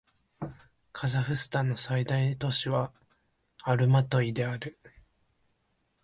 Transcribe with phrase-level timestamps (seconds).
[0.93, 2.91] カザフスタンの最大都市は
[3.61, 4.79] アルマトイである